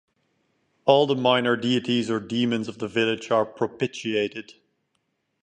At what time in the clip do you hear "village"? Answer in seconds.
2.87-3.29